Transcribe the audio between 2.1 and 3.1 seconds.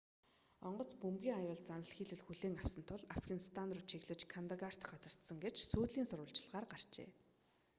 хүлээн авсан тул